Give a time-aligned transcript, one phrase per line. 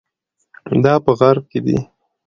[0.83, 1.77] دا په غرب کې دي.